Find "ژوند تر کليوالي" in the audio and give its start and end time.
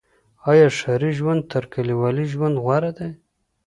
1.19-2.25